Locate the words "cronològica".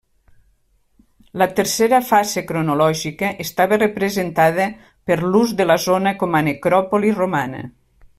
2.51-3.29